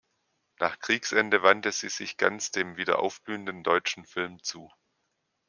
Nach 0.57 0.79
Kriegsende 0.79 1.43
wandte 1.43 1.71
sie 1.71 1.89
sich 1.89 2.17
ganz 2.17 2.49
dem 2.49 2.75
wieder 2.75 2.97
aufblühenden 2.97 3.61
deutschen 3.61 4.03
Film 4.03 4.41
zu. 4.41 4.71